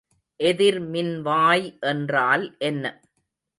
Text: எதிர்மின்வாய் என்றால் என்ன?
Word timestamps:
எதிர்மின்வாய் 0.39 1.79
என்றால் 1.83 2.55
என்ன? 2.59 2.85